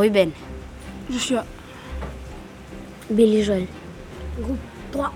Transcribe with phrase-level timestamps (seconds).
[0.00, 0.30] Ruben.
[1.10, 1.44] Joshua.
[3.10, 3.66] Billy Joel.
[4.40, 4.56] Groupe
[4.92, 5.12] 3.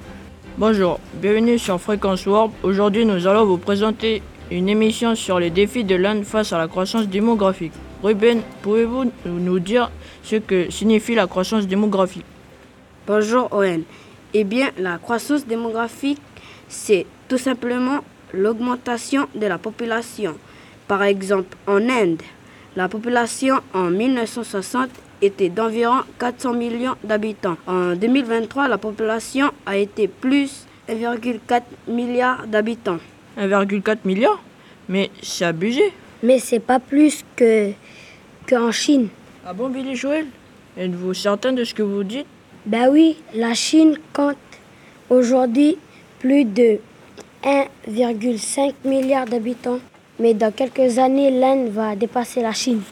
[0.59, 2.53] Bonjour, bienvenue sur Fréquence Warp.
[2.63, 6.69] Aujourd'hui, nous allons vous présenter une émission sur les défis de l'Inde face à la
[6.69, 7.73] croissance démographique.
[8.03, 9.91] Ruben, pouvez-vous nous dire
[10.23, 12.27] ce que signifie la croissance démographique?
[13.07, 13.85] Bonjour Owen.
[14.35, 16.21] Eh bien, la croissance démographique,
[16.69, 18.01] c'est tout simplement
[18.35, 20.37] l'augmentation de la population.
[20.87, 22.21] Par exemple, en Inde,
[22.77, 24.89] la population en 1960
[25.23, 27.57] était d'environ 400 millions d'habitants.
[27.67, 32.99] En 2023, la population a été plus 1,4 milliard d'habitants.
[33.39, 34.43] 1,4 milliard
[34.89, 35.93] Mais c'est abusé.
[36.23, 37.71] Mais c'est pas plus que
[38.49, 39.09] qu'en Chine.
[39.47, 40.27] Ah bon, Billy Joël
[40.77, 42.27] Êtes-vous certain de ce que vous dites?
[42.67, 44.37] Ben oui, la Chine compte
[45.09, 45.79] aujourd'hui
[46.19, 46.79] plus de
[47.45, 49.79] 1,5 milliard d'habitants.
[50.19, 52.83] Mais dans quelques années, l'Inde va dépasser la Chine.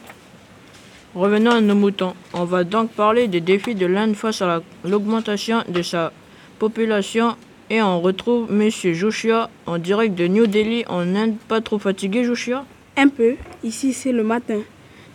[1.15, 2.15] Revenons à nos moutons.
[2.33, 6.11] On va donc parler des défis de l'Inde face à l'augmentation de sa
[6.59, 7.35] population.
[7.69, 8.69] Et on retrouve M.
[8.93, 11.35] Joshua en direct de New Delhi en Inde.
[11.47, 12.65] Pas trop fatigué, Joshua?
[12.97, 13.35] Un peu.
[13.63, 14.59] Ici, c'est le matin.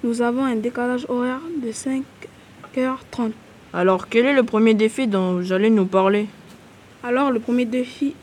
[0.03, 3.33] Nous avons un décalage horaire de 5h30.
[3.73, 6.27] Alors, quel est le premier défi dont vous allez nous parler?
[7.05, 8.15] Alors, le premier défi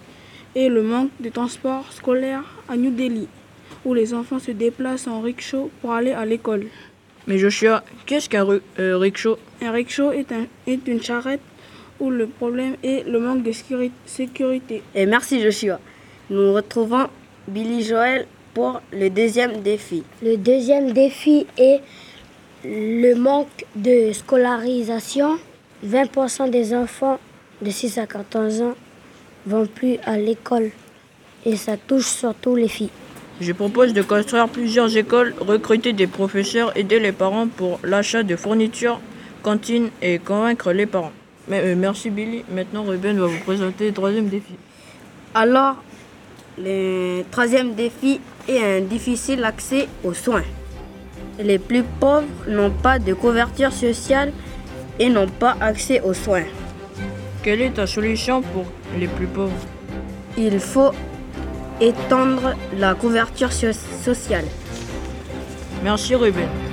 [0.56, 3.28] est le manque de transport scolaire à New Delhi,
[3.86, 6.68] où les enfants se déplacent en rickshaw pour aller à l'école.
[7.28, 8.46] Mais Joshua, qu'est-ce qu'un
[8.80, 9.38] euh, rickshaw?
[9.62, 11.42] Un rickshaw est, un, est une charrette
[12.00, 13.52] où le problème est le manque de
[14.06, 14.84] sécurité.
[14.94, 15.80] Et merci Joshua.
[16.30, 17.08] Nous retrouvons
[17.48, 20.04] Billy Joël pour le deuxième défi.
[20.22, 21.82] Le deuxième défi est
[22.64, 25.38] le manque de scolarisation.
[25.86, 27.20] 20% des enfants
[27.62, 28.76] de 6 à 14 ans
[29.46, 30.72] vont plus à l'école
[31.46, 32.90] et ça touche surtout les filles.
[33.42, 38.36] Je propose de construire plusieurs écoles, recruter des professeurs, aider les parents pour l'achat de
[38.38, 39.02] fournitures,
[39.44, 41.12] cantines et convaincre les parents.
[41.50, 42.44] Mais, euh, merci Billy.
[42.50, 44.54] Maintenant, Ruben va vous présenter le troisième défi.
[45.34, 45.76] Alors,
[46.58, 50.46] le troisième défi est un difficile accès aux soins.
[51.38, 54.32] Les plus pauvres n'ont pas de couverture sociale
[54.98, 56.46] et n'ont pas accès aux soins.
[57.44, 58.66] Quelle est ta solution pour
[58.98, 59.52] les plus pauvres?
[60.38, 60.92] Il faut
[61.82, 64.46] étendre la couverture sociale.
[65.84, 66.65] Merci Ruben.